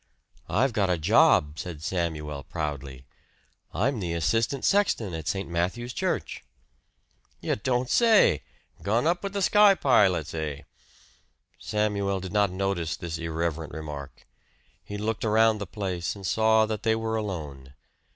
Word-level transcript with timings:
"I've 0.49 0.73
got 0.73 0.89
a 0.89 0.97
job," 0.97 1.59
said 1.59 1.83
Samuel 1.83 2.41
proudly. 2.41 3.05
"I'm 3.71 3.99
the 3.99 4.13
assistant 4.15 4.65
sexton 4.65 5.13
at 5.13 5.27
St. 5.27 5.47
Matthew's 5.47 5.93
Church." 5.93 6.43
"You 7.39 7.55
don't 7.55 7.87
say! 7.87 8.41
Gone 8.81 9.05
up 9.05 9.21
with 9.23 9.33
the 9.33 9.43
sky 9.43 9.75
pilots, 9.75 10.31
hey!" 10.31 10.65
Samuel 11.59 12.19
did 12.19 12.33
not 12.33 12.49
notice 12.49 12.97
this 12.97 13.19
irreverent 13.19 13.73
remark. 13.73 14.25
He 14.83 14.97
looked 14.97 15.23
around 15.23 15.59
the 15.59 15.67
place 15.67 16.15
and 16.15 16.25
saw 16.25 16.65
that 16.65 16.81
they 16.81 16.95
were 16.95 17.15
alone. 17.15 17.75